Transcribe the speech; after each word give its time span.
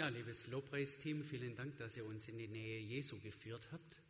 Ja, 0.00 0.08
liebes 0.08 0.46
Lobpreisteam, 0.46 1.22
vielen 1.22 1.54
Dank, 1.54 1.76
dass 1.76 1.94
ihr 1.94 2.06
uns 2.06 2.26
in 2.26 2.38
die 2.38 2.48
Nähe 2.48 2.80
Jesu 2.80 3.20
geführt 3.20 3.68
habt. 3.70 4.00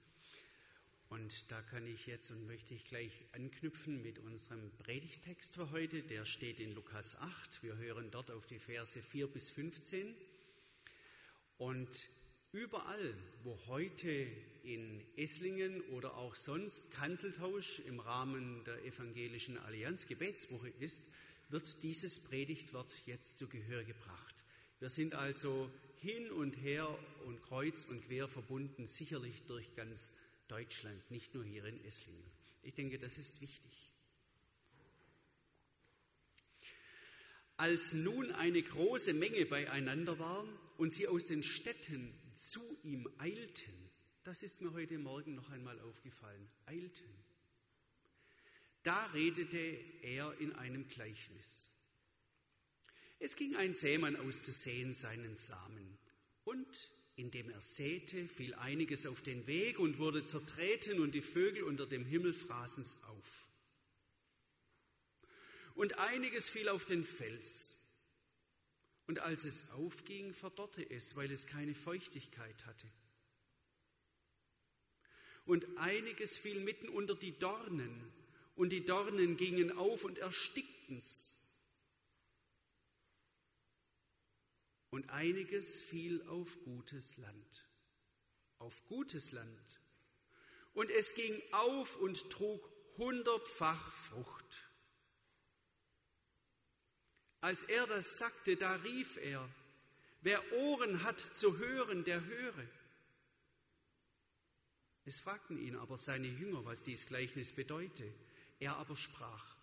Und 1.08 1.50
da 1.50 1.60
kann 1.62 1.84
ich 1.84 2.06
jetzt 2.06 2.30
und 2.30 2.46
möchte 2.46 2.74
ich 2.74 2.84
gleich 2.84 3.10
anknüpfen 3.32 4.00
mit 4.00 4.20
unserem 4.20 4.70
Predigtext 4.78 5.56
für 5.56 5.72
heute. 5.72 6.02
Der 6.02 6.24
steht 6.26 6.60
in 6.60 6.76
Lukas 6.76 7.16
8. 7.16 7.64
Wir 7.64 7.76
hören 7.76 8.08
dort 8.12 8.30
auf 8.30 8.46
die 8.46 8.60
Verse 8.60 9.02
4 9.02 9.26
bis 9.26 9.50
15. 9.50 10.14
Und 11.58 12.08
überall, 12.52 13.16
wo 13.42 13.58
heute 13.66 14.28
in 14.62 15.02
Esslingen 15.16 15.80
oder 15.88 16.16
auch 16.16 16.36
sonst 16.36 16.92
Kanzeltausch 16.92 17.80
im 17.80 17.98
Rahmen 17.98 18.62
der 18.62 18.84
Evangelischen 18.84 19.58
Allianz 19.58 20.06
Gebetswoche 20.06 20.68
ist, 20.78 21.02
wird 21.48 21.82
dieses 21.82 22.20
Predigtwort 22.20 22.94
jetzt 23.06 23.38
zu 23.38 23.48
Gehör 23.48 23.82
gebracht. 23.82 24.39
Wir 24.80 24.88
sind 24.88 25.14
also 25.14 25.70
hin 26.00 26.32
und 26.32 26.54
her 26.54 26.88
und 27.26 27.42
kreuz 27.42 27.84
und 27.84 28.02
quer 28.06 28.28
verbunden, 28.28 28.86
sicherlich 28.86 29.42
durch 29.42 29.74
ganz 29.76 30.12
Deutschland, 30.48 31.10
nicht 31.10 31.34
nur 31.34 31.44
hier 31.44 31.66
in 31.66 31.84
Esslingen. 31.84 32.24
Ich 32.62 32.74
denke, 32.74 32.98
das 32.98 33.18
ist 33.18 33.42
wichtig. 33.42 33.90
Als 37.58 37.92
nun 37.92 38.32
eine 38.32 38.62
große 38.62 39.12
Menge 39.12 39.44
beieinander 39.44 40.18
war 40.18 40.46
und 40.78 40.94
sie 40.94 41.06
aus 41.06 41.26
den 41.26 41.42
Städten 41.42 42.14
zu 42.36 42.78
ihm 42.82 43.06
eilten, 43.18 43.90
das 44.24 44.42
ist 44.42 44.62
mir 44.62 44.72
heute 44.72 44.96
Morgen 44.96 45.34
noch 45.34 45.50
einmal 45.50 45.78
aufgefallen, 45.80 46.48
eilten, 46.64 47.10
da 48.82 49.06
redete 49.08 49.58
er 50.00 50.38
in 50.38 50.54
einem 50.54 50.88
Gleichnis. 50.88 51.69
Es 53.20 53.36
ging 53.36 53.54
ein 53.54 53.74
Sämann 53.74 54.16
auszusehen 54.16 54.92
seinen 54.92 55.34
Samen. 55.34 55.98
Und 56.44 56.90
indem 57.16 57.50
er 57.50 57.60
säte, 57.60 58.26
fiel 58.26 58.54
einiges 58.54 59.06
auf 59.06 59.20
den 59.20 59.46
Weg 59.46 59.78
und 59.78 59.98
wurde 59.98 60.24
zertreten 60.24 61.00
und 61.00 61.12
die 61.12 61.20
Vögel 61.20 61.64
unter 61.64 61.86
dem 61.86 62.06
Himmel 62.06 62.32
fraßen's 62.32 62.98
auf. 63.04 63.46
Und 65.74 65.98
einiges 65.98 66.48
fiel 66.48 66.70
auf 66.70 66.86
den 66.86 67.04
Fels. 67.04 67.76
Und 69.06 69.18
als 69.18 69.44
es 69.44 69.68
aufging, 69.72 70.32
verdorrte 70.32 70.88
es, 70.88 71.14
weil 71.14 71.30
es 71.30 71.46
keine 71.46 71.74
Feuchtigkeit 71.74 72.64
hatte. 72.64 72.86
Und 75.44 75.66
einiges 75.76 76.38
fiel 76.38 76.60
mitten 76.60 76.88
unter 76.88 77.14
die 77.14 77.38
Dornen, 77.38 78.12
und 78.56 78.70
die 78.70 78.84
Dornen 78.84 79.36
gingen 79.36 79.72
auf 79.76 80.04
und 80.04 80.18
erstickten's. 80.18 81.39
Und 84.90 85.08
einiges 85.10 85.80
fiel 85.80 86.22
auf 86.28 86.62
gutes 86.64 87.16
Land. 87.16 87.68
Auf 88.58 88.84
gutes 88.86 89.32
Land. 89.32 89.80
Und 90.74 90.90
es 90.90 91.14
ging 91.14 91.40
auf 91.52 91.96
und 91.96 92.30
trug 92.30 92.70
hundertfach 92.96 93.92
Frucht. 93.92 94.70
Als 97.40 97.62
er 97.62 97.86
das 97.86 98.18
sagte, 98.18 98.56
da 98.56 98.74
rief 98.76 99.16
er, 99.16 99.48
wer 100.20 100.52
Ohren 100.52 101.02
hat 101.02 101.20
zu 101.34 101.56
hören, 101.56 102.04
der 102.04 102.22
höre. 102.24 102.66
Es 105.06 105.20
fragten 105.20 105.58
ihn 105.58 105.76
aber 105.76 105.96
seine 105.96 106.28
Jünger, 106.28 106.64
was 106.66 106.82
dies 106.82 107.06
Gleichnis 107.06 107.54
bedeute. 107.54 108.12
Er 108.58 108.76
aber 108.76 108.96
sprach, 108.96 109.56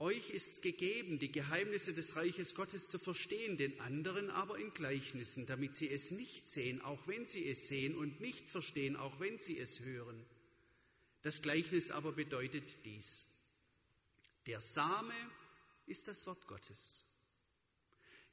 euch 0.00 0.30
ist 0.30 0.62
gegeben, 0.62 1.18
die 1.18 1.32
Geheimnisse 1.32 1.92
des 1.92 2.14
Reiches 2.16 2.54
Gottes 2.54 2.88
zu 2.88 2.98
verstehen, 2.98 3.56
den 3.56 3.80
anderen 3.80 4.30
aber 4.30 4.58
in 4.58 4.72
Gleichnissen, 4.72 5.46
damit 5.46 5.76
sie 5.76 5.90
es 5.90 6.10
nicht 6.10 6.48
sehen, 6.48 6.80
auch 6.82 7.06
wenn 7.06 7.26
sie 7.26 7.48
es 7.48 7.68
sehen, 7.68 7.96
und 7.96 8.20
nicht 8.20 8.48
verstehen, 8.48 8.96
auch 8.96 9.18
wenn 9.18 9.38
sie 9.38 9.58
es 9.58 9.80
hören. 9.80 10.24
Das 11.22 11.42
Gleichnis 11.42 11.90
aber 11.90 12.12
bedeutet 12.12 12.84
dies. 12.84 13.26
Der 14.46 14.60
Same 14.60 15.14
ist 15.86 16.06
das 16.06 16.26
Wort 16.26 16.46
Gottes. 16.46 17.04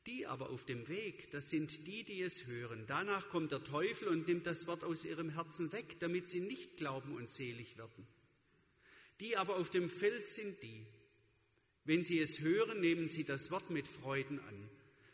Die 0.05 0.27
aber 0.27 0.51
auf 0.51 0.65
dem 0.65 0.87
Weg, 0.87 1.31
das 1.31 1.49
sind 1.49 1.87
die, 1.87 2.03
die 2.03 2.21
es 2.21 2.45
hören. 2.45 2.85
Danach 2.85 3.29
kommt 3.29 3.51
der 3.51 3.63
Teufel 3.63 4.07
und 4.07 4.27
nimmt 4.27 4.45
das 4.45 4.67
Wort 4.67 4.83
aus 4.83 5.03
ihrem 5.03 5.31
Herzen 5.31 5.71
weg, 5.71 5.99
damit 5.99 6.29
sie 6.29 6.41
nicht 6.41 6.77
glauben 6.77 7.15
und 7.15 7.27
selig 7.27 7.75
werden. 7.77 8.05
Die 9.19 9.35
aber 9.35 9.55
auf 9.55 9.71
dem 9.71 9.89
Fels 9.89 10.35
sind 10.35 10.61
die, 10.61 10.85
wenn 11.85 12.03
sie 12.03 12.19
es 12.19 12.39
hören, 12.41 12.81
nehmen 12.81 13.07
sie 13.07 13.23
das 13.23 13.51
Wort 13.51 13.69
mit 13.69 13.87
Freuden 13.87 14.39
an. 14.39 14.69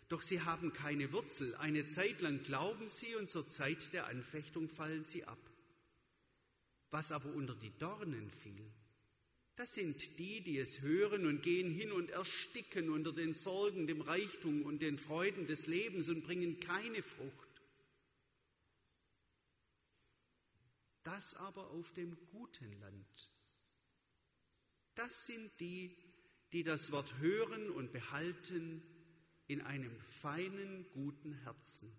Doch 0.07 0.21
sie 0.21 0.41
haben 0.41 0.73
keine 0.73 1.11
Wurzel. 1.13 1.55
Eine 1.55 1.85
Zeit 1.85 2.21
lang 2.21 2.43
glauben 2.43 2.89
sie 2.89 3.15
und 3.15 3.29
zur 3.29 3.47
Zeit 3.47 3.93
der 3.93 4.07
Anfechtung 4.07 4.67
fallen 4.67 5.03
sie 5.03 5.23
ab. 5.25 5.39
Was 6.89 7.11
aber 7.11 7.33
unter 7.33 7.55
die 7.55 7.71
Dornen 7.77 8.29
fiel, 8.31 8.69
das 9.55 9.73
sind 9.73 10.17
die, 10.17 10.41
die 10.41 10.57
es 10.57 10.81
hören 10.81 11.25
und 11.25 11.43
gehen 11.43 11.69
hin 11.71 11.91
und 11.91 12.09
ersticken 12.09 12.89
unter 12.89 13.11
den 13.11 13.33
Sorgen, 13.33 13.85
dem 13.85 14.01
Reichtum 14.01 14.63
und 14.63 14.81
den 14.81 14.97
Freuden 14.97 15.45
des 15.45 15.67
Lebens 15.67 16.09
und 16.09 16.23
bringen 16.23 16.59
keine 16.59 17.03
Frucht. 17.03 17.61
Das 21.03 21.35
aber 21.35 21.69
auf 21.71 21.93
dem 21.93 22.17
guten 22.31 22.71
Land, 22.79 23.31
das 24.95 25.25
sind 25.25 25.51
die, 25.59 25.95
die 26.53 26.63
das 26.63 26.91
Wort 26.91 27.17
hören 27.19 27.69
und 27.69 27.91
behalten 27.91 28.83
in 29.47 29.61
einem 29.61 29.97
feinen, 30.01 30.85
guten 30.91 31.33
Herzen 31.43 31.95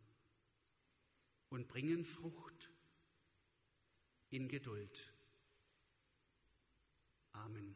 und 1.49 1.69
bringen 1.69 2.05
Frucht 2.05 2.71
in 4.31 4.49
Geduld. 4.49 5.13
Amen. 7.33 7.75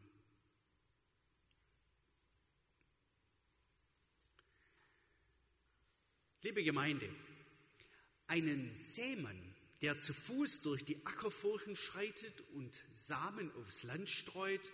Liebe 6.41 6.63
Gemeinde, 6.63 7.09
einen 8.27 8.73
Sämann, 8.73 9.55
der 9.81 9.99
zu 9.99 10.13
Fuß 10.13 10.61
durch 10.61 10.85
die 10.85 11.05
Ackerfurchen 11.05 11.75
schreitet 11.75 12.41
und 12.53 12.85
Samen 12.93 13.51
aufs 13.55 13.83
Land 13.83 14.09
streut, 14.09 14.71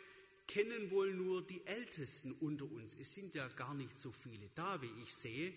kennen 0.47 0.91
wohl 0.91 1.13
nur 1.13 1.45
die 1.45 1.65
Ältesten 1.65 2.33
unter 2.33 2.65
uns. 2.65 2.95
Es 2.95 3.13
sind 3.13 3.35
ja 3.35 3.47
gar 3.49 3.73
nicht 3.73 3.97
so 3.99 4.11
viele 4.11 4.49
da, 4.55 4.81
wie 4.81 4.91
ich 5.01 5.13
sehe. 5.13 5.53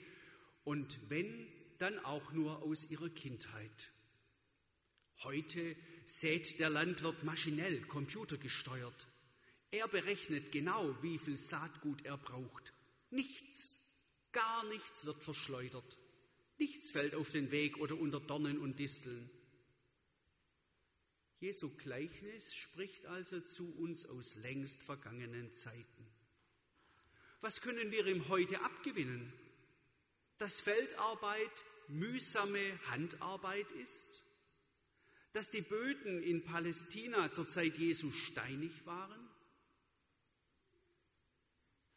Und 0.65 0.99
wenn, 1.09 1.47
dann 1.79 1.99
auch 2.01 2.33
nur 2.33 2.63
aus 2.63 2.91
ihrer 2.91 3.11
Kindheit. 3.11 3.93
Heute 5.23 5.77
sät 6.05 6.59
der 6.59 6.71
Landwirt 6.71 7.25
maschinell, 7.25 7.83
computergesteuert. 7.83 9.07
Er 9.71 9.89
berechnet 9.89 10.53
genau, 10.53 10.97
wie 11.03 11.19
viel 11.19 11.37
Saatgut 11.37 12.05
er 12.05 12.17
braucht. 12.17 12.73
Nichts, 13.11 13.81
gar 14.33 14.65
nichts 14.69 15.05
wird 15.05 15.23
verschleudert. 15.23 15.99
Nichts 16.59 16.91
fällt 16.91 17.15
auf 17.15 17.31
den 17.31 17.51
Weg 17.51 17.79
oder 17.79 17.99
unter 17.99 18.21
Dornen 18.21 18.59
und 18.59 18.79
Disteln. 18.79 19.31
Jesu 21.39 21.71
Gleichnis 21.77 22.55
spricht 22.55 23.07
also 23.07 23.41
zu 23.41 23.71
uns 23.77 24.07
aus 24.07 24.37
längst 24.37 24.83
vergangenen 24.83 25.53
Zeiten. 25.53 26.07
Was 27.41 27.61
können 27.61 27.91
wir 27.91 28.07
ihm 28.07 28.29
heute 28.29 28.61
abgewinnen? 28.63 29.33
Dass 30.39 30.61
Feldarbeit 30.61 31.65
mühsame 31.89 32.79
Handarbeit 32.91 33.71
ist? 33.73 34.25
Dass 35.33 35.51
die 35.51 35.63
Böden 35.63 36.23
in 36.23 36.45
Palästina 36.45 37.31
zur 37.31 37.49
Zeit 37.49 37.77
Jesu 37.77 38.11
steinig 38.11 38.87
waren? 38.87 39.29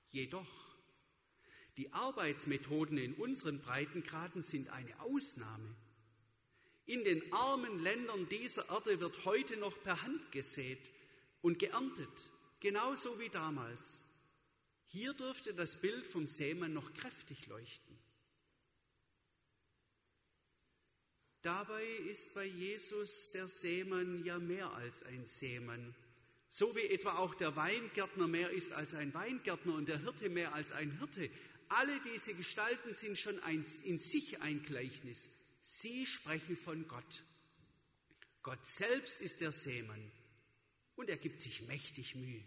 Jedoch, 0.10 0.78
die 1.78 1.94
Arbeitsmethoden 1.94 2.98
in 2.98 3.14
unseren 3.14 3.62
Breitengraden 3.62 4.44
sind 4.44 4.70
eine 4.70 5.00
Ausnahme. 5.00 5.75
In 6.89 7.03
den 7.03 7.31
armen 7.31 7.77
Ländern 7.83 8.27
dieser 8.30 8.68
Erde 8.68 9.00
wird 9.00 9.24
heute 9.24 9.57
noch 9.57 9.80
per 9.83 10.01
Hand 10.01 10.31
gesät 10.31 10.89
und 11.44 11.59
geerntet, 11.59 12.31
genauso 12.59 13.19
wie 13.19 13.30
damals. 13.30 14.07
Hier 14.88 15.13
dürfte 15.13 15.53
das 15.53 15.80
Bild 15.80 16.07
vom 16.07 16.25
Sämann 16.25 16.74
noch 16.74 16.91
kräftig 16.95 17.45
leuchten. 17.45 17.95
Dabei 21.44 21.86
ist 22.09 22.33
bei 22.33 22.45
Jesus 22.45 23.30
der 23.33 23.47
Sämann 23.47 24.25
ja 24.25 24.39
mehr 24.39 24.74
als 24.74 25.03
ein 25.03 25.27
Sämann. 25.27 25.94
So 26.47 26.75
wie 26.75 26.88
etwa 26.88 27.18
auch 27.18 27.36
der 27.36 27.56
Weingärtner 27.56 28.27
mehr 28.27 28.50
ist 28.50 28.71
als 28.71 28.95
ein 28.95 29.13
Weingärtner 29.13 29.75
und 29.75 29.88
der 29.88 30.00
Hirte 30.00 30.31
mehr 30.31 30.56
als 30.56 30.71
ein 30.71 30.97
Hirte. 30.97 31.30
Alle 31.68 32.01
diese 32.01 32.33
Gestalten 32.33 32.95
sind 32.95 33.15
schon 33.15 33.38
ein, 33.41 33.63
in 33.83 34.00
sich 34.00 34.41
ein 34.41 34.63
Gleichnis. 34.63 35.38
Sie 35.62 36.06
sprechen 36.06 36.58
von 36.58 36.88
Gott. 36.88 37.24
Gott 38.42 38.66
selbst 38.68 39.22
ist 39.22 39.42
der 39.42 39.52
Seemann 39.52 40.12
und 40.96 41.10
er 41.10 41.18
gibt 41.18 41.42
sich 41.42 41.62
mächtig 41.64 42.16
Mühe. 42.16 42.44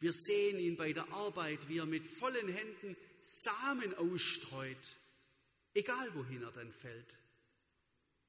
Wir 0.00 0.12
sehen 0.12 0.58
ihn 0.58 0.76
bei 0.76 0.92
der 0.92 1.12
Arbeit, 1.12 1.68
wie 1.68 1.78
er 1.78 1.86
mit 1.86 2.06
vollen 2.06 2.48
Händen 2.48 2.96
Samen 3.20 3.94
ausstreut 3.94 4.98
egal 5.78 6.12
wohin 6.14 6.42
er 6.42 6.50
dann 6.52 6.72
fällt. 6.72 7.16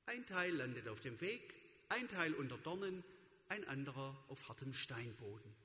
Ein 0.05 0.25
Teil 0.25 0.53
landet 0.53 0.87
auf 0.87 0.99
dem 1.01 1.19
Weg, 1.19 1.55
ein 1.89 2.07
Teil 2.07 2.33
unter 2.33 2.57
Dornen, 2.57 3.03
ein 3.47 3.67
anderer 3.67 4.23
auf 4.27 4.47
hartem 4.47 4.73
Steinboden. 4.73 5.55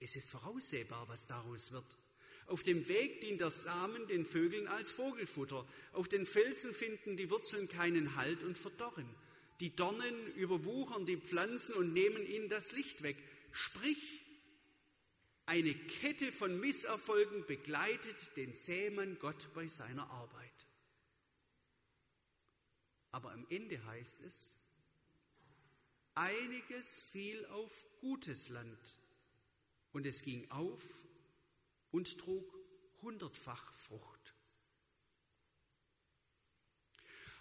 Es 0.00 0.16
ist 0.16 0.28
voraussehbar, 0.28 1.08
was 1.08 1.26
daraus 1.26 1.70
wird. 1.70 1.96
Auf 2.46 2.62
dem 2.62 2.86
Weg 2.88 3.20
dient 3.20 3.40
der 3.40 3.50
Samen 3.50 4.06
den 4.06 4.24
Vögeln 4.24 4.68
als 4.68 4.92
Vogelfutter. 4.92 5.66
Auf 5.92 6.08
den 6.08 6.26
Felsen 6.26 6.72
finden 6.72 7.16
die 7.16 7.30
Wurzeln 7.30 7.68
keinen 7.68 8.14
Halt 8.14 8.42
und 8.42 8.56
verdorren. 8.56 9.08
Die 9.60 9.74
Dornen 9.74 10.34
überwuchern 10.34 11.06
die 11.06 11.16
Pflanzen 11.16 11.74
und 11.74 11.92
nehmen 11.92 12.24
ihnen 12.26 12.48
das 12.48 12.72
Licht 12.72 13.02
weg. 13.02 13.16
Sprich, 13.50 14.22
eine 15.46 15.74
Kette 15.74 16.30
von 16.30 16.60
Misserfolgen 16.60 17.46
begleitet 17.46 18.36
den 18.36 18.52
Sämann 18.52 19.18
Gott 19.18 19.48
bei 19.54 19.66
seiner 19.66 20.08
Arbeit. 20.10 20.66
Aber 23.12 23.32
am 23.32 23.46
Ende 23.48 23.82
heißt 23.86 24.20
es, 24.20 24.54
einiges 26.14 27.00
fiel 27.00 27.46
auf 27.46 27.84
gutes 28.00 28.50
Land 28.50 28.98
und 29.92 30.04
es 30.04 30.22
ging 30.22 30.50
auf 30.50 30.86
und 31.90 32.18
trug 32.18 32.58
hundertfach 33.02 33.72
Frucht. 33.74 34.34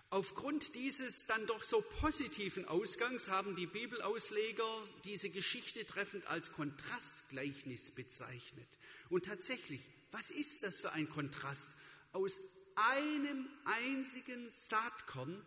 Aufgrund 0.09 0.75
dieses 0.75 1.25
dann 1.25 1.45
doch 1.47 1.63
so 1.63 1.81
positiven 1.81 2.65
Ausgangs 2.65 3.27
haben 3.27 3.55
die 3.55 3.65
Bibelausleger 3.65 4.63
diese 5.03 5.29
Geschichte 5.29 5.85
treffend 5.85 6.25
als 6.27 6.51
Kontrastgleichnis 6.51 7.91
bezeichnet. 7.91 8.69
Und 9.09 9.25
tatsächlich, 9.25 9.81
was 10.11 10.29
ist 10.29 10.63
das 10.63 10.79
für 10.79 10.91
ein 10.91 11.09
Kontrast? 11.09 11.75
Aus 12.13 12.39
einem 12.75 13.49
einzigen 13.65 14.49
Saatkorn 14.49 15.43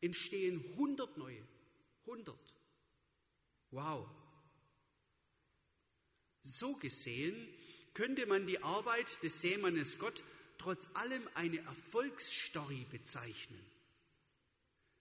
entstehen 0.00 0.64
hundert 0.76 1.16
neue. 1.16 1.46
Hundert. 2.06 2.56
Wow. 3.70 4.08
So 6.42 6.74
gesehen 6.74 7.48
könnte 7.94 8.26
man 8.26 8.46
die 8.46 8.62
Arbeit 8.62 9.22
des 9.22 9.40
Seemannes 9.40 9.98
Gott 9.98 10.22
trotz 10.58 10.88
allem 10.94 11.22
eine 11.34 11.58
Erfolgsstory 11.58 12.86
bezeichnen. 12.90 13.60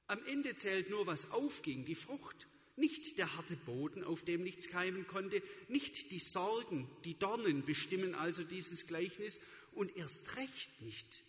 Am 0.07 0.25
Ende 0.25 0.55
zählt 0.55 0.89
nur, 0.89 1.07
was 1.07 1.31
aufging, 1.31 1.85
die 1.85 1.95
Frucht, 1.95 2.47
nicht 2.75 3.17
der 3.17 3.35
harte 3.35 3.55
Boden, 3.55 4.03
auf 4.03 4.23
dem 4.23 4.43
nichts 4.43 4.67
keimen 4.67 5.07
konnte, 5.07 5.41
nicht 5.67 6.11
die 6.11 6.19
Sorgen, 6.19 6.89
die 7.05 7.17
Dornen 7.17 7.63
bestimmen 7.63 8.15
also 8.15 8.43
dieses 8.43 8.87
Gleichnis 8.87 9.39
und 9.73 9.95
erst 9.95 10.35
recht 10.35 10.81
nicht, 10.81 11.23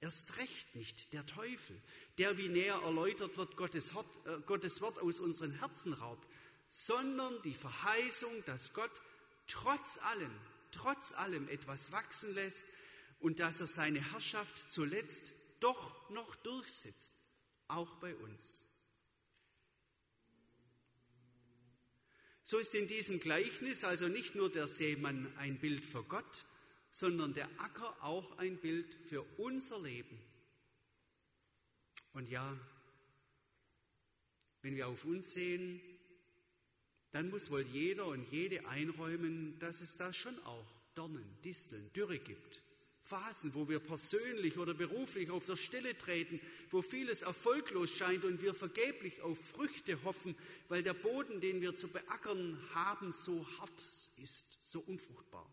erst 0.00 0.36
recht 0.36 0.74
nicht 0.76 1.12
der 1.12 1.26
Teufel, 1.26 1.80
der, 2.18 2.38
wie 2.38 2.48
näher 2.48 2.80
erläutert 2.84 3.36
wird, 3.36 3.56
Gottes, 3.56 3.92
äh, 3.92 4.40
Gottes 4.46 4.80
Wort 4.80 5.00
aus 5.00 5.18
unseren 5.18 5.52
Herzen 5.52 5.94
raubt, 5.94 6.28
sondern 6.68 7.40
die 7.42 7.54
Verheißung, 7.54 8.44
dass 8.44 8.74
Gott 8.74 9.00
trotz 9.46 9.98
allem 9.98 10.34
trotz 10.72 11.12
allem 11.12 11.48
etwas 11.48 11.92
wachsen 11.92 12.34
lässt 12.34 12.66
und 13.20 13.40
dass 13.40 13.60
er 13.60 13.66
seine 13.66 14.12
Herrschaft 14.12 14.70
zuletzt 14.70 15.32
doch 15.60 16.10
noch 16.10 16.36
durchsetzt, 16.36 17.14
auch 17.66 17.96
bei 17.96 18.14
uns. 18.16 18.68
So 22.42 22.58
ist 22.58 22.74
in 22.74 22.86
diesem 22.86 23.20
Gleichnis 23.20 23.84
also 23.84 24.08
nicht 24.08 24.34
nur 24.34 24.50
der 24.50 24.68
Seemann 24.68 25.30
ein 25.36 25.58
Bild 25.58 25.84
für 25.84 26.02
Gott, 26.02 26.46
sondern 26.90 27.34
der 27.34 27.48
Acker 27.60 27.94
auch 28.00 28.38
ein 28.38 28.58
Bild 28.58 28.94
für 29.08 29.22
unser 29.36 29.80
Leben. 29.80 30.18
Und 32.14 32.28
ja, 32.30 32.58
wenn 34.62 34.76
wir 34.76 34.88
auf 34.88 35.04
uns 35.04 35.32
sehen, 35.32 35.80
dann 37.12 37.30
muss 37.30 37.50
wohl 37.50 37.62
jeder 37.62 38.06
und 38.06 38.30
jede 38.30 38.66
einräumen, 38.68 39.58
dass 39.58 39.80
es 39.80 39.96
da 39.96 40.12
schon 40.12 40.38
auch 40.44 40.66
Dornen, 40.94 41.24
Disteln, 41.42 41.90
Dürre 41.92 42.18
gibt. 42.18 42.60
Phasen, 43.08 43.54
wo 43.54 43.68
wir 43.68 43.80
persönlich 43.80 44.58
oder 44.58 44.74
beruflich 44.74 45.30
auf 45.30 45.46
der 45.46 45.56
Stelle 45.56 45.96
treten, 45.96 46.40
wo 46.70 46.82
vieles 46.82 47.22
erfolglos 47.22 47.90
scheint 47.90 48.24
und 48.24 48.42
wir 48.42 48.52
vergeblich 48.52 49.22
auf 49.22 49.38
Früchte 49.38 50.02
hoffen, 50.04 50.36
weil 50.68 50.82
der 50.82 50.92
Boden, 50.92 51.40
den 51.40 51.62
wir 51.62 51.74
zu 51.74 51.88
beackern 51.88 52.60
haben, 52.74 53.12
so 53.12 53.46
hart 53.58 53.82
ist, 54.22 54.70
so 54.70 54.80
unfruchtbar. 54.80 55.50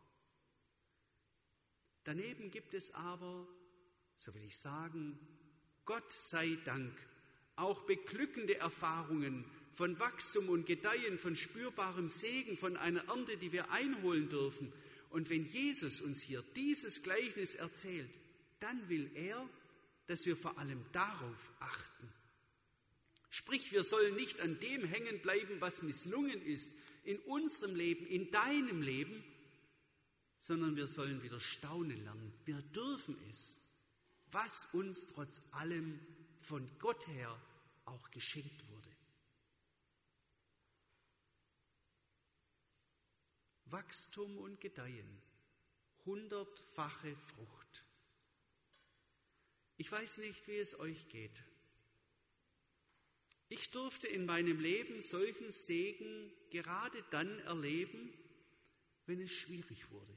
Daneben 2.04 2.52
gibt 2.52 2.74
es 2.74 2.94
aber, 2.94 3.48
so 4.18 4.34
will 4.34 4.44
ich 4.44 4.58
sagen, 4.58 5.18
Gott 5.86 6.12
sei 6.12 6.58
Dank, 6.66 6.94
auch 7.56 7.84
beglückende 7.84 8.58
Erfahrungen 8.58 9.46
von 9.76 10.00
Wachstum 10.00 10.48
und 10.48 10.66
Gedeihen, 10.66 11.18
von 11.18 11.36
spürbarem 11.36 12.08
Segen, 12.08 12.58
von 12.58 12.78
einer 12.78 13.04
Ernte, 13.10 13.36
die 13.36 13.52
wir 13.52 13.72
einholen 13.72 14.30
dürfen. 14.30 14.72
Und 15.10 15.30
wenn 15.30 15.46
Jesus 15.46 16.00
uns 16.00 16.22
hier 16.22 16.44
dieses 16.56 17.04
Gleichnis 17.04 17.56
erzählt, 17.56 18.10
dann 18.62 18.88
will 18.88 19.12
er, 19.16 19.48
dass 20.08 20.26
wir 20.26 20.38
vor 20.38 20.58
allem 20.58 20.80
darauf 20.94 21.52
achten. 21.60 22.10
Sprich, 23.30 23.74
wir 23.74 23.84
sollen 23.84 24.16
nicht 24.16 24.40
an 24.40 24.58
dem 24.62 24.86
hängen 24.86 25.20
bleiben, 25.20 25.60
was 25.60 25.82
misslungen 25.82 26.42
ist 26.42 26.72
in 27.04 27.20
unserem 27.20 27.76
Leben, 27.76 28.08
in 28.08 28.32
deinem 28.32 28.82
Leben, 28.82 29.24
sondern 30.40 30.78
wir 30.78 30.88
sollen 30.88 31.22
wieder 31.22 31.40
staunen 31.42 32.02
lernen. 32.02 32.32
Wir 32.46 32.62
dürfen 32.62 33.18
es, 33.30 33.60
was 34.32 34.70
uns 34.72 35.08
trotz 35.08 35.44
allem 35.52 36.00
von 36.40 36.66
Gott 36.80 37.06
her 37.08 37.38
auch 37.84 38.10
geschenkt 38.12 38.66
wurde. 38.70 38.90
Wachstum 43.76 44.38
und 44.38 44.62
Gedeihen, 44.62 45.22
hundertfache 46.06 47.14
Frucht. 47.14 47.84
Ich 49.76 49.92
weiß 49.92 50.20
nicht, 50.20 50.48
wie 50.48 50.56
es 50.56 50.80
euch 50.80 51.10
geht. 51.10 51.44
Ich 53.50 53.72
durfte 53.72 54.08
in 54.08 54.26
meinem 54.26 54.62
Leben 54.62 55.02
solchen 55.02 55.52
Segen 55.52 56.32
gerade 56.52 57.04
dann 57.12 57.40
erleben, 57.40 58.14
wenn 59.08 59.20
es 59.20 59.34
schwierig 59.34 59.92
wurde. 59.92 60.16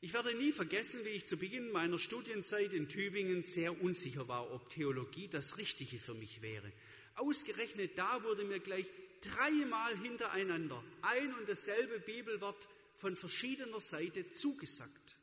Ich 0.00 0.14
werde 0.14 0.34
nie 0.34 0.52
vergessen, 0.52 1.04
wie 1.04 1.10
ich 1.10 1.26
zu 1.26 1.36
Beginn 1.36 1.70
meiner 1.70 1.98
Studienzeit 1.98 2.72
in 2.72 2.88
Tübingen 2.88 3.42
sehr 3.42 3.78
unsicher 3.82 4.26
war, 4.26 4.50
ob 4.52 4.70
Theologie 4.70 5.28
das 5.28 5.58
Richtige 5.58 5.98
für 5.98 6.14
mich 6.14 6.40
wäre. 6.40 6.72
Ausgerechnet 7.16 7.98
da 7.98 8.24
wurde 8.24 8.44
mir 8.44 8.60
gleich 8.60 8.86
dreimal 9.20 9.96
hintereinander 9.98 10.82
ein 11.02 11.32
und 11.34 11.48
dasselbe 11.48 12.00
Bibelwort 12.00 12.68
von 12.96 13.16
verschiedener 13.16 13.80
Seite 13.80 14.30
zugesagt. 14.30 15.16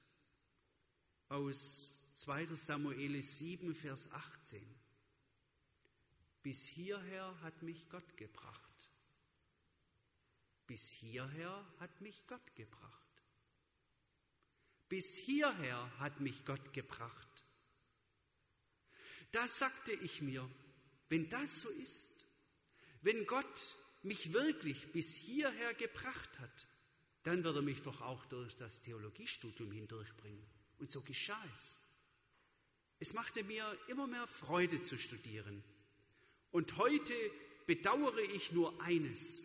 Aus 1.30 1.96
2 2.14 2.48
Samuel 2.56 3.22
7, 3.22 3.76
Vers 3.76 4.10
18. 4.12 4.64
Bis 6.42 6.66
hierher 6.66 7.42
hat 7.42 7.62
mich 7.64 7.90
Gott 7.90 8.16
gebracht. 8.18 8.90
Bis 10.68 10.90
hierher 10.90 11.66
hat 11.80 12.02
mich 12.02 12.26
Gott 12.28 12.56
gebracht. 12.56 13.24
Bis 14.88 15.16
hierher 15.16 16.00
hat 16.00 16.20
mich 16.22 16.46
Gott 16.46 16.74
gebracht. 16.74 17.44
Da 19.32 19.48
sagte 19.48 19.92
ich 19.92 20.22
mir, 20.22 20.50
wenn 21.10 21.30
das 21.30 21.62
so 21.62 21.70
ist, 21.70 22.26
wenn 23.02 23.26
Gott 23.26 23.76
mich 24.06 24.34
wirklich 24.34 24.92
bis 24.92 25.14
hierher 25.14 25.74
gebracht 25.74 26.40
hat, 26.40 26.68
dann 27.24 27.44
wird 27.44 27.56
er 27.56 27.62
mich 27.62 27.82
doch 27.82 28.02
auch 28.02 28.26
durch 28.28 28.56
das 28.56 28.82
Theologiestudium 28.82 29.72
hindurchbringen. 29.72 30.46
Und 30.78 30.92
so 30.92 31.02
geschah 31.02 31.44
es. 31.54 31.80
Es 33.00 33.14
machte 33.14 33.44
mir 33.44 33.78
immer 33.88 34.08
mehr 34.08 34.28
Freude 34.28 34.82
zu 34.82 34.98
studieren. 34.98 35.64
Und 36.52 36.78
heute 36.78 37.14
bedauere 37.66 38.22
ich 38.34 38.52
nur 38.52 38.80
eines, 38.82 39.44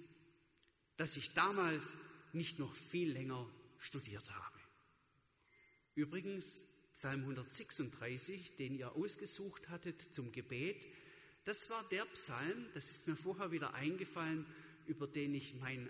dass 0.97 1.17
ich 1.17 1.33
damals 1.33 1.97
nicht 2.33 2.59
noch 2.59 2.75
viel 2.75 3.11
länger 3.13 3.51
studiert 3.79 4.31
habe. 4.31 4.59
Übrigens, 5.95 6.63
Psalm 6.93 7.21
136, 7.21 8.57
den 8.57 8.75
ihr 8.75 8.93
ausgesucht 8.93 9.69
hattet 9.71 10.01
zum 10.15 10.33
Gebet, 10.33 10.87
das 11.45 11.71
war 11.71 11.83
der 11.91 12.05
Psalm, 12.07 12.67
das 12.75 12.91
ist 12.91 13.07
mir 13.07 13.17
vorher 13.17 13.51
wieder 13.51 13.75
eingefallen, 13.75 14.47
über 14.87 15.07
den 15.07 15.35
ich 15.35 15.55
mein 15.55 15.89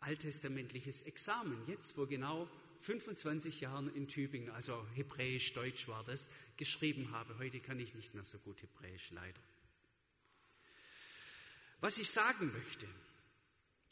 alttestamentliches 0.00 1.02
Examen 1.02 1.62
jetzt 1.66 1.92
vor 1.92 2.06
genau 2.06 2.48
25 2.80 3.60
Jahren 3.60 3.94
in 3.94 4.08
Tübingen, 4.08 4.50
also 4.50 4.86
Hebräisch-Deutsch 4.94 5.88
war 5.88 6.02
das, 6.04 6.30
geschrieben 6.56 7.12
habe. 7.12 7.38
Heute 7.38 7.60
kann 7.60 7.78
ich 7.78 7.94
nicht 7.94 8.14
mehr 8.14 8.24
so 8.24 8.38
gut 8.38 8.62
Hebräisch, 8.62 9.10
leider. 9.10 9.40
Was 11.80 11.98
ich 11.98 12.10
sagen 12.10 12.52
möchte, 12.52 12.86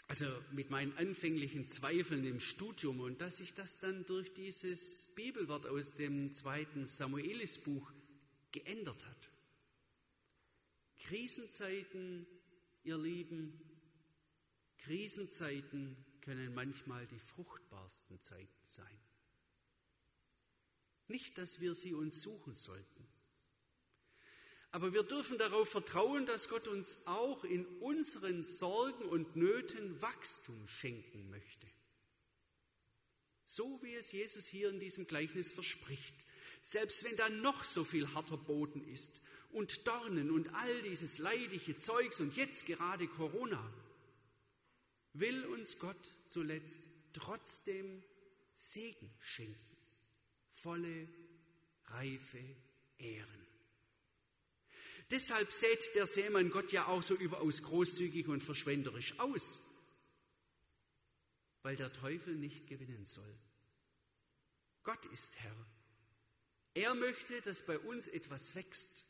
also 0.09 0.27
mit 0.53 0.71
meinen 0.71 0.97
anfänglichen 0.97 1.67
Zweifeln 1.67 2.25
im 2.25 2.41
Studium 2.41 3.01
und 3.01 3.21
dass 3.21 3.41
ich 3.41 3.55
das 3.55 3.79
dann 3.79 4.07
durch 4.07 4.33
dieses 4.33 5.09
Bibelwort 5.15 5.67
aus 5.67 5.93
dem 5.95 6.33
zweiten 6.33 6.87
Samuelisbuch 6.87 7.93
geändert 8.53 9.05
hat. 9.07 9.31
Krisenzeiten, 10.99 12.27
ihr 12.85 12.99
Lieben, 12.99 13.61
Krisenzeiten 14.79 15.97
können 16.21 16.55
manchmal 16.55 17.07
die 17.07 17.19
fruchtbarsten 17.19 18.21
Zeiten 18.21 18.63
sein. 18.63 19.01
Nicht, 21.09 21.39
dass 21.39 21.61
wir 21.61 21.75
sie 21.75 21.95
uns 21.95 22.21
suchen 22.21 22.55
sollten. 22.55 23.09
Aber 24.71 24.93
wir 24.93 25.03
dürfen 25.03 25.39
darauf 25.39 25.71
vertrauen, 25.71 26.27
dass 26.27 26.49
Gott 26.49 26.69
uns 26.69 26.99
auch 27.07 27.45
in 27.45 27.65
unseren 27.81 28.43
Sorgen 28.43 29.05
und 29.09 29.35
Nöten 29.35 30.01
Wachstum 30.03 30.67
schenken 30.67 31.31
möchte. 31.31 31.67
So 33.45 33.83
wie 33.83 33.95
es 33.95 34.13
Jesus 34.13 34.47
hier 34.47 34.69
in 34.69 34.79
diesem 34.79 35.07
Gleichnis 35.07 35.53
verspricht. 35.53 36.15
Selbst 36.61 37.05
wenn 37.05 37.17
da 37.17 37.31
noch 37.31 37.65
so 37.65 37.83
viel 37.83 38.13
harter 38.13 38.37
Boden 38.37 38.87
ist 38.87 39.23
und 39.51 39.87
Dornen 39.87 40.31
und 40.31 40.55
all 40.55 40.83
dieses 40.83 41.19
leidige 41.19 41.79
Zeugs 41.79 42.21
und 42.21 42.37
jetzt 42.37 42.67
gerade 42.67 43.09
Corona, 43.09 43.73
will 45.15 45.45
uns 45.47 45.79
Gott 45.79 46.17
zuletzt 46.27 46.81
trotzdem 47.13 48.03
Segen 48.55 49.11
schenken, 49.21 49.77
volle, 50.53 51.09
reife 51.87 52.43
Ehren. 52.99 53.47
Deshalb 55.11 55.53
sät 55.53 55.95
der 55.95 56.07
Sämann 56.07 56.51
Gott 56.51 56.71
ja 56.73 56.87
auch 56.87 57.03
so 57.03 57.15
überaus 57.15 57.63
großzügig 57.63 58.29
und 58.29 58.43
verschwenderisch 58.43 59.19
aus, 59.19 59.63
weil 61.63 61.77
der 61.77 61.93
Teufel 61.93 62.35
nicht 62.35 62.67
gewinnen 62.67 63.07
soll. 63.07 63.39
Gott 64.83 65.05
ist 65.07 65.35
Herr. 65.37 65.67
Er 66.75 66.95
möchte, 66.95 67.41
dass 67.41 67.65
bei 67.65 67.79
uns 67.79 68.07
etwas 68.07 68.55
wächst. 68.55 69.05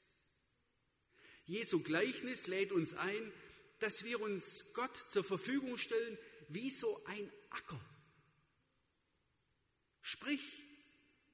Jesu 1.49 1.83
Gleichnis 1.83 2.47
lädt 2.47 2.71
uns 2.71 2.95
ein, 2.95 3.33
dass 3.81 4.05
wir 4.05 4.21
uns 4.21 4.73
Gott 4.75 4.97
zur 4.97 5.25
Verfügung 5.25 5.77
stellen 5.77 6.17
wie 6.49 6.71
so 6.71 7.05
ein 7.07 7.29
Acker. 7.51 7.81
Sprich, 10.01 10.63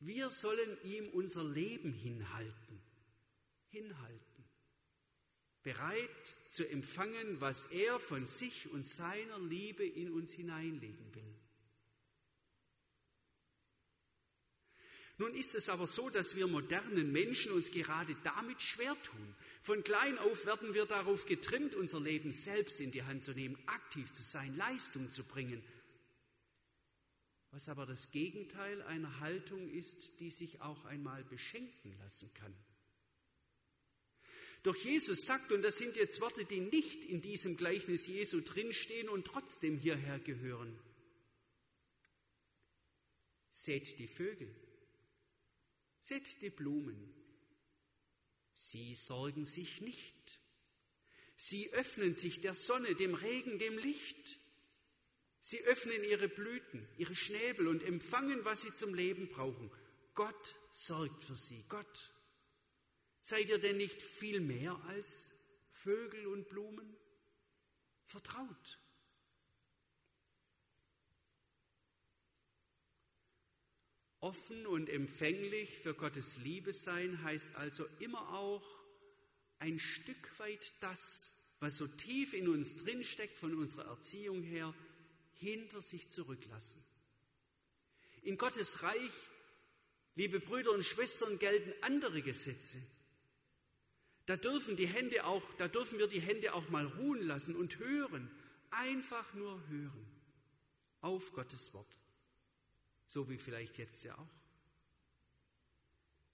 wir 0.00 0.30
sollen 0.30 0.78
ihm 0.84 1.10
unser 1.10 1.44
Leben 1.44 1.92
hinhalten. 1.92 2.80
Hinhalten 3.68 4.24
bereit 5.64 6.34
zu 6.50 6.68
empfangen, 6.68 7.40
was 7.40 7.64
er 7.64 7.98
von 7.98 8.24
sich 8.24 8.70
und 8.70 8.86
seiner 8.86 9.40
Liebe 9.40 9.84
in 9.84 10.12
uns 10.12 10.30
hineinlegen 10.30 11.14
will. 11.14 11.33
Nun 15.16 15.32
ist 15.34 15.54
es 15.54 15.68
aber 15.68 15.86
so, 15.86 16.10
dass 16.10 16.34
wir 16.34 16.48
modernen 16.48 17.12
Menschen 17.12 17.52
uns 17.52 17.70
gerade 17.70 18.16
damit 18.24 18.60
schwer 18.60 19.00
tun. 19.02 19.34
Von 19.60 19.84
klein 19.84 20.18
auf 20.18 20.44
werden 20.44 20.74
wir 20.74 20.86
darauf 20.86 21.24
getrimmt, 21.26 21.74
unser 21.74 22.00
Leben 22.00 22.32
selbst 22.32 22.80
in 22.80 22.90
die 22.90 23.04
Hand 23.04 23.22
zu 23.22 23.32
nehmen, 23.32 23.56
aktiv 23.66 24.12
zu 24.12 24.24
sein, 24.24 24.56
Leistung 24.56 25.10
zu 25.10 25.22
bringen. 25.22 25.62
Was 27.52 27.68
aber 27.68 27.86
das 27.86 28.10
Gegenteil 28.10 28.82
einer 28.82 29.20
Haltung 29.20 29.70
ist, 29.70 30.18
die 30.18 30.32
sich 30.32 30.60
auch 30.60 30.84
einmal 30.86 31.22
beschenken 31.22 31.96
lassen 32.00 32.34
kann. 32.34 32.52
Doch 34.64 34.74
Jesus 34.74 35.26
sagt, 35.26 35.52
und 35.52 35.62
das 35.62 35.76
sind 35.76 35.94
jetzt 35.94 36.20
Worte, 36.20 36.44
die 36.44 36.58
nicht 36.58 37.04
in 37.04 37.20
diesem 37.20 37.56
Gleichnis 37.56 38.08
Jesu 38.08 38.40
drinstehen 38.40 39.08
und 39.08 39.26
trotzdem 39.26 39.78
hierher 39.78 40.18
gehören. 40.18 40.76
Seht 43.50 43.98
die 43.98 44.08
Vögel, 44.08 44.52
seht 46.04 46.42
die 46.42 46.50
Blumen. 46.50 47.14
Sie 48.54 48.94
sorgen 48.94 49.46
sich 49.46 49.80
nicht. 49.80 50.40
Sie 51.34 51.72
öffnen 51.72 52.14
sich 52.14 52.42
der 52.42 52.54
Sonne, 52.54 52.94
dem 52.94 53.14
Regen, 53.14 53.58
dem 53.58 53.78
Licht. 53.78 54.38
Sie 55.40 55.62
öffnen 55.62 56.04
ihre 56.04 56.28
Blüten, 56.28 56.86
ihre 56.98 57.14
Schnäbel 57.14 57.68
und 57.68 57.82
empfangen, 57.82 58.44
was 58.44 58.60
sie 58.60 58.74
zum 58.74 58.94
Leben 58.94 59.28
brauchen. 59.28 59.70
Gott 60.14 60.56
sorgt 60.70 61.24
für 61.24 61.36
sie. 61.36 61.64
Gott 61.68 62.12
Seid 63.20 63.48
ihr 63.48 63.58
denn 63.58 63.78
nicht 63.78 64.02
viel 64.02 64.40
mehr 64.40 64.78
als 64.88 65.30
Vögel 65.70 66.26
und 66.26 66.46
Blumen? 66.46 66.94
Vertraut. 68.02 68.78
Offen 74.24 74.66
und 74.66 74.88
empfänglich 74.88 75.80
für 75.80 75.92
Gottes 75.92 76.38
Liebe 76.38 76.72
sein 76.72 77.22
heißt 77.22 77.56
also 77.56 77.84
immer 77.98 78.32
auch 78.32 78.64
ein 79.58 79.78
Stück 79.78 80.38
weit 80.38 80.72
das, 80.80 81.36
was 81.60 81.76
so 81.76 81.86
tief 81.86 82.32
in 82.32 82.48
uns 82.48 82.78
drinsteckt 82.78 83.38
von 83.38 83.54
unserer 83.54 83.84
Erziehung 83.84 84.42
her, 84.42 84.74
hinter 85.34 85.82
sich 85.82 86.10
zurücklassen. 86.10 86.82
In 88.22 88.38
Gottes 88.38 88.82
Reich, 88.82 89.12
liebe 90.14 90.40
Brüder 90.40 90.70
und 90.70 90.86
Schwestern, 90.86 91.38
gelten 91.38 91.74
andere 91.82 92.22
Gesetze. 92.22 92.78
Da 94.24 94.38
dürfen 94.38 94.74
die 94.76 94.88
Hände 94.88 95.26
auch, 95.26 95.42
da 95.58 95.68
dürfen 95.68 95.98
wir 95.98 96.06
die 96.06 96.22
Hände 96.22 96.54
auch 96.54 96.70
mal 96.70 96.86
ruhen 96.86 97.26
lassen 97.26 97.54
und 97.56 97.78
hören, 97.78 98.30
einfach 98.70 99.34
nur 99.34 99.68
hören 99.68 100.06
auf 101.02 101.30
Gottes 101.34 101.74
Wort. 101.74 101.98
So 103.06 103.28
wie 103.28 103.38
vielleicht 103.38 103.78
jetzt 103.78 104.02
ja 104.04 104.16
auch. 104.18 104.44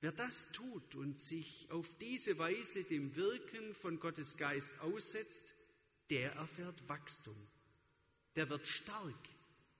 Wer 0.00 0.12
das 0.12 0.50
tut 0.52 0.94
und 0.94 1.18
sich 1.18 1.70
auf 1.70 1.98
diese 1.98 2.38
Weise 2.38 2.84
dem 2.84 3.14
Wirken 3.16 3.74
von 3.74 4.00
Gottes 4.00 4.36
Geist 4.38 4.80
aussetzt, 4.80 5.54
der 6.08 6.32
erfährt 6.32 6.88
Wachstum. 6.88 7.36
Der 8.34 8.48
wird 8.48 8.66
stark 8.66 9.28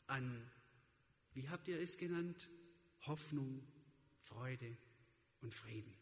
an, 0.07 0.51
wie 1.33 1.49
habt 1.49 1.69
ihr 1.69 1.81
es 1.81 1.97
genannt, 1.97 2.51
Hoffnung, 3.07 3.67
Freude 4.25 4.77
und 5.41 5.55
Frieden. 5.55 6.00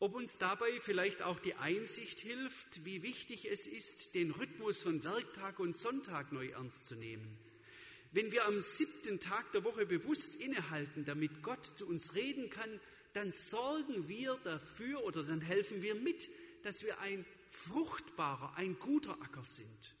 Ob 0.00 0.14
uns 0.14 0.38
dabei 0.38 0.80
vielleicht 0.80 1.22
auch 1.22 1.40
die 1.40 1.54
Einsicht 1.54 2.20
hilft, 2.20 2.84
wie 2.84 3.02
wichtig 3.02 3.50
es 3.50 3.66
ist, 3.66 4.14
den 4.14 4.30
Rhythmus 4.30 4.82
von 4.82 5.02
Werktag 5.02 5.58
und 5.58 5.76
Sonntag 5.76 6.30
neu 6.30 6.48
ernst 6.50 6.86
zu 6.86 6.94
nehmen. 6.94 7.36
Wenn 8.12 8.30
wir 8.30 8.46
am 8.46 8.60
siebten 8.60 9.18
Tag 9.18 9.50
der 9.52 9.64
Woche 9.64 9.86
bewusst 9.86 10.36
innehalten, 10.36 11.04
damit 11.04 11.42
Gott 11.42 11.64
zu 11.76 11.86
uns 11.86 12.14
reden 12.14 12.48
kann, 12.48 12.80
dann 13.12 13.32
sorgen 13.32 14.08
wir 14.08 14.36
dafür 14.44 15.02
oder 15.02 15.24
dann 15.24 15.40
helfen 15.40 15.82
wir 15.82 15.96
mit, 15.96 16.28
dass 16.62 16.84
wir 16.84 17.00
ein 17.00 17.26
fruchtbarer, 17.50 18.54
ein 18.56 18.78
guter 18.78 19.20
Acker 19.20 19.44
sind. 19.44 19.96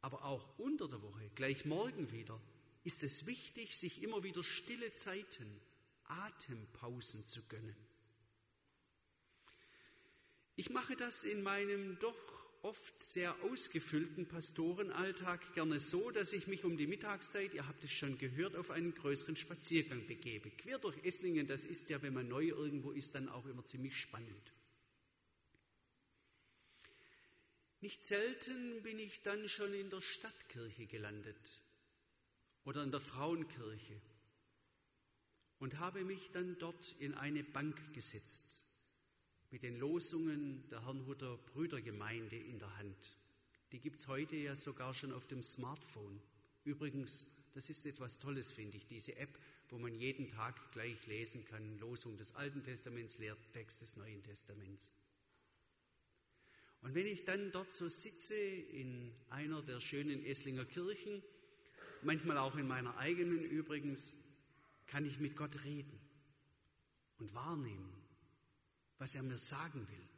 Aber 0.00 0.24
auch 0.24 0.58
unter 0.58 0.88
der 0.88 1.02
Woche, 1.02 1.30
gleich 1.36 1.64
morgen 1.64 2.10
wieder, 2.10 2.40
ist 2.82 3.04
es 3.04 3.26
wichtig, 3.26 3.76
sich 3.76 4.02
immer 4.02 4.24
wieder 4.24 4.42
stille 4.42 4.92
Zeiten 4.92 5.60
Atempausen 6.08 7.26
zu 7.26 7.42
gönnen. 7.46 7.76
Ich 10.56 10.70
mache 10.70 10.96
das 10.96 11.24
in 11.24 11.42
meinem 11.42 11.98
doch 11.98 12.16
oft 12.62 13.02
sehr 13.02 13.34
ausgefüllten 13.42 14.26
Pastorenalltag 14.26 15.54
gerne 15.54 15.78
so, 15.78 16.10
dass 16.10 16.32
ich 16.32 16.46
mich 16.46 16.64
um 16.64 16.76
die 16.76 16.86
Mittagszeit, 16.86 17.54
ihr 17.54 17.68
habt 17.68 17.84
es 17.84 17.92
schon 17.92 18.18
gehört, 18.18 18.56
auf 18.56 18.70
einen 18.70 18.94
größeren 18.94 19.36
Spaziergang 19.36 20.06
begebe. 20.06 20.50
Quer 20.50 20.78
durch 20.78 20.96
Esslingen, 21.04 21.46
das 21.46 21.64
ist 21.64 21.88
ja, 21.90 22.02
wenn 22.02 22.14
man 22.14 22.28
neu 22.28 22.46
irgendwo 22.46 22.90
ist, 22.90 23.14
dann 23.14 23.28
auch 23.28 23.46
immer 23.46 23.64
ziemlich 23.66 23.96
spannend. 23.96 24.52
Nicht 27.80 28.02
selten 28.02 28.82
bin 28.82 28.98
ich 28.98 29.22
dann 29.22 29.48
schon 29.48 29.72
in 29.74 29.90
der 29.90 30.00
Stadtkirche 30.00 30.86
gelandet 30.86 31.62
oder 32.64 32.82
in 32.82 32.90
der 32.90 33.00
Frauenkirche 33.00 34.00
und 35.58 35.78
habe 35.78 36.04
mich 36.04 36.30
dann 36.32 36.58
dort 36.58 36.96
in 36.98 37.14
eine 37.14 37.42
Bank 37.42 37.76
gesetzt 37.94 38.64
mit 39.50 39.62
den 39.62 39.78
Losungen 39.78 40.68
der 40.70 40.84
Herrnhuter 40.84 41.38
Brüdergemeinde 41.38 42.36
in 42.36 42.58
der 42.58 42.76
Hand. 42.76 43.16
Die 43.72 43.80
gibt 43.80 44.00
es 44.00 44.06
heute 44.06 44.36
ja 44.36 44.54
sogar 44.56 44.92
schon 44.94 45.12
auf 45.12 45.26
dem 45.26 45.42
Smartphone. 45.42 46.20
Übrigens, 46.64 47.26
das 47.54 47.70
ist 47.70 47.86
etwas 47.86 48.18
Tolles, 48.18 48.50
finde 48.50 48.76
ich, 48.76 48.86
diese 48.86 49.16
App, 49.16 49.38
wo 49.70 49.78
man 49.78 49.94
jeden 49.94 50.28
Tag 50.28 50.72
gleich 50.72 51.06
lesen 51.06 51.44
kann, 51.44 51.78
Losung 51.78 52.16
des 52.16 52.34
Alten 52.34 52.62
Testaments, 52.62 53.18
Lehrtext 53.18 53.82
des 53.82 53.96
Neuen 53.96 54.22
Testaments. 54.22 54.90
Und 56.82 56.94
wenn 56.94 57.06
ich 57.06 57.24
dann 57.24 57.50
dort 57.50 57.72
so 57.72 57.88
sitze 57.88 58.34
in 58.34 59.12
einer 59.30 59.62
der 59.62 59.80
schönen 59.80 60.24
Esslinger 60.24 60.64
Kirchen, 60.64 61.22
manchmal 62.02 62.38
auch 62.38 62.56
in 62.56 62.68
meiner 62.68 62.96
eigenen 62.98 63.42
übrigens, 63.42 64.16
kann 64.86 65.04
ich 65.04 65.18
mit 65.18 65.36
Gott 65.36 65.64
reden 65.64 66.00
und 67.18 67.34
wahrnehmen, 67.34 67.92
was 68.98 69.14
er 69.14 69.22
mir 69.22 69.38
sagen 69.38 69.86
will. 69.88 70.08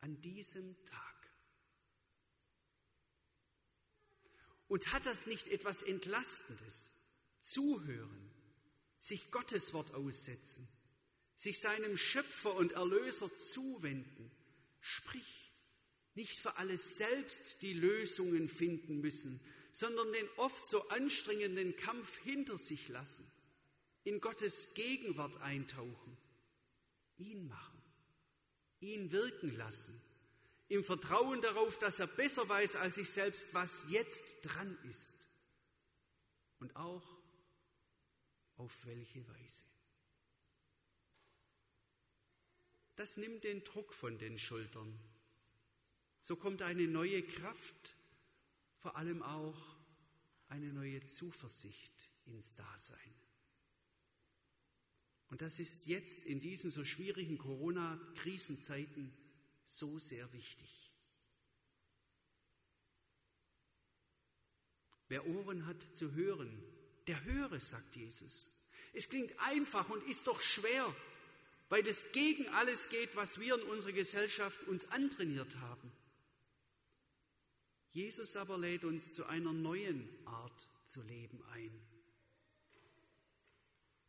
An 0.00 0.20
diesem 0.20 0.76
Tag. 0.86 1.30
Und 4.68 4.92
hat 4.92 5.04
das 5.04 5.26
nicht 5.26 5.48
etwas 5.48 5.82
Entlastendes, 5.82 6.92
zuhören, 7.42 8.30
sich 8.98 9.30
Gottes 9.30 9.72
Wort 9.74 9.92
aussetzen, 9.94 10.68
sich 11.34 11.58
seinem 11.60 11.96
Schöpfer 11.96 12.54
und 12.54 12.72
Erlöser 12.72 13.34
zuwenden. 13.34 14.30
Sprich, 14.80 15.52
nicht 16.14 16.38
für 16.38 16.56
alles 16.56 16.96
selbst 16.96 17.62
die 17.62 17.72
Lösungen 17.72 18.48
finden 18.48 19.00
müssen, 19.00 19.40
sondern 19.72 20.12
den 20.12 20.28
oft 20.36 20.64
so 20.64 20.88
anstrengenden 20.88 21.76
Kampf 21.76 22.18
hinter 22.18 22.58
sich 22.58 22.88
lassen, 22.88 23.30
in 24.04 24.20
Gottes 24.20 24.74
Gegenwart 24.74 25.36
eintauchen, 25.38 26.16
ihn 27.16 27.46
machen, 27.48 27.82
ihn 28.80 29.12
wirken 29.12 29.56
lassen, 29.56 30.00
im 30.68 30.84
Vertrauen 30.84 31.40
darauf, 31.40 31.78
dass 31.78 31.98
er 31.98 32.06
besser 32.06 32.48
weiß 32.48 32.76
als 32.76 32.96
ich 32.96 33.10
selbst, 33.10 33.52
was 33.54 33.86
jetzt 33.88 34.36
dran 34.42 34.78
ist 34.88 35.12
und 36.60 36.76
auch 36.76 37.18
auf 38.56 38.86
welche 38.86 39.26
Weise. 39.26 39.64
Das 42.94 43.16
nimmt 43.16 43.44
den 43.44 43.64
Druck 43.64 43.94
von 43.94 44.18
den 44.18 44.38
Schultern. 44.38 44.98
So 46.20 46.36
kommt 46.36 46.60
eine 46.62 46.86
neue 46.86 47.22
Kraft, 47.22 47.96
vor 48.80 48.96
allem 48.96 49.22
auch 49.22 49.76
eine 50.48 50.72
neue 50.72 51.04
Zuversicht 51.04 52.10
ins 52.26 52.54
Dasein. 52.54 53.14
Und 55.28 55.42
das 55.42 55.60
ist 55.60 55.86
jetzt 55.86 56.24
in 56.24 56.40
diesen 56.40 56.70
so 56.70 56.84
schwierigen 56.84 57.38
Corona-Krisenzeiten 57.38 59.12
so 59.64 59.98
sehr 59.98 60.32
wichtig. 60.32 60.92
Wer 65.06 65.26
Ohren 65.26 65.66
hat 65.66 65.96
zu 65.96 66.12
hören, 66.14 66.62
der 67.06 67.24
höre, 67.24 67.60
sagt 67.60 67.96
Jesus. 67.96 68.50
Es 68.92 69.08
klingt 69.08 69.38
einfach 69.38 69.88
und 69.88 70.02
ist 70.08 70.26
doch 70.26 70.40
schwer, 70.40 70.94
weil 71.68 71.86
es 71.86 72.10
gegen 72.12 72.48
alles 72.48 72.88
geht, 72.88 73.14
was 73.14 73.38
wir 73.38 73.54
in 73.54 73.62
unserer 73.68 73.92
Gesellschaft 73.92 74.64
uns 74.64 74.84
antrainiert 74.86 75.56
haben. 75.56 75.92
Jesus 77.92 78.36
aber 78.36 78.56
lädt 78.56 78.84
uns 78.84 79.12
zu 79.12 79.26
einer 79.26 79.52
neuen 79.52 80.08
Art 80.26 80.68
zu 80.84 81.02
leben 81.02 81.42
ein. 81.50 81.86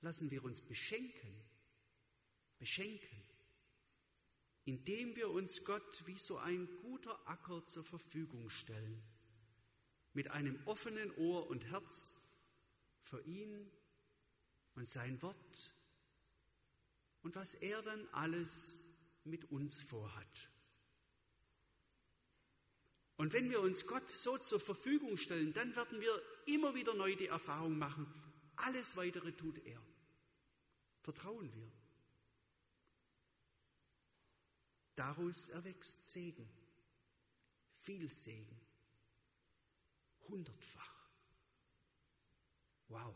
Lassen 0.01 0.29
wir 0.31 0.43
uns 0.43 0.61
beschenken, 0.61 1.33
beschenken, 2.59 3.23
indem 4.65 5.15
wir 5.15 5.29
uns 5.29 5.63
Gott 5.63 6.05
wie 6.05 6.17
so 6.17 6.37
ein 6.37 6.67
guter 6.81 7.27
Acker 7.27 7.65
zur 7.65 7.83
Verfügung 7.83 8.49
stellen, 8.49 9.01
mit 10.13 10.29
einem 10.29 10.59
offenen 10.65 11.11
Ohr 11.17 11.47
und 11.47 11.65
Herz 11.65 12.15
für 13.01 13.21
ihn 13.25 13.71
und 14.75 14.87
sein 14.87 15.21
Wort 15.21 15.73
und 17.21 17.35
was 17.35 17.53
er 17.55 17.81
dann 17.81 18.07
alles 18.09 18.85
mit 19.23 19.51
uns 19.51 19.81
vorhat. 19.81 20.50
Und 23.21 23.33
wenn 23.33 23.51
wir 23.51 23.61
uns 23.61 23.85
Gott 23.85 24.09
so 24.09 24.39
zur 24.39 24.59
Verfügung 24.59 25.15
stellen, 25.15 25.53
dann 25.53 25.75
werden 25.75 26.01
wir 26.01 26.19
immer 26.47 26.73
wieder 26.73 26.95
neu 26.95 27.15
die 27.15 27.27
Erfahrung 27.27 27.77
machen, 27.77 28.11
alles 28.55 28.97
weitere 28.97 29.31
tut 29.31 29.59
er. 29.63 29.79
Vertrauen 31.01 31.53
wir. 31.53 31.71
Daraus 34.95 35.49
erwächst 35.49 36.03
Segen, 36.03 36.49
viel 37.81 38.09
Segen, 38.09 38.59
hundertfach. 40.27 41.11
Wow. 42.87 43.15